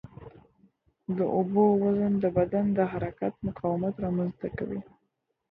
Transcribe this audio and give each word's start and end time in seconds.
د 1.17 1.19
اوبو 1.35 1.63
وزن 1.83 2.13
د 2.23 2.25
بدن 2.37 2.65
د 2.77 2.79
حرکت 2.91 3.33
مقاومت 3.47 3.95
رامنځته 4.05 4.47
کوي. 4.57 4.81